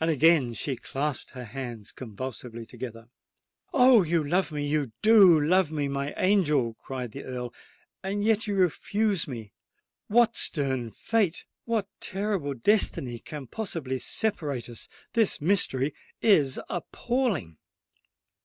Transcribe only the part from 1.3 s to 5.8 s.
her hands convulsively together. "Oh! you love me—you do love